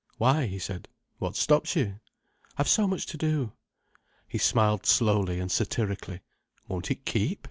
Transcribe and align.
"Why?" 0.17 0.47
he 0.47 0.57
said. 0.57 0.87
"What 1.19 1.35
stops 1.35 1.75
you?" 1.75 1.99
"I've 2.57 2.67
so 2.67 2.87
much 2.87 3.05
to 3.05 3.17
do." 3.17 3.51
He 4.27 4.39
smiled 4.39 4.87
slowly 4.87 5.39
and 5.39 5.51
satirically. 5.51 6.21
"Won't 6.67 6.89
it 6.89 7.05
keep?" 7.05 7.39